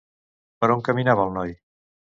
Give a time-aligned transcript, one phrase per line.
[0.65, 1.57] Per on caminava el noi?